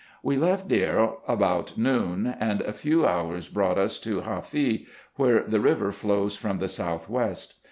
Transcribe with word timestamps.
We 0.23 0.35
left 0.35 0.67
Deir 0.67 1.11
about 1.27 1.77
noon; 1.77 2.35
and 2.39 2.61
a 2.61 2.73
few 2.73 3.05
hours 3.05 3.47
brouglrt 3.49 3.77
us 3.77 3.99
to 3.99 4.21
Hafee, 4.21 4.87
where 5.17 5.43
the 5.43 5.59
river 5.59 5.91
flows 5.91 6.35
from 6.35 6.57
the 6.57 6.69
south 6.69 7.07
west. 7.07 7.53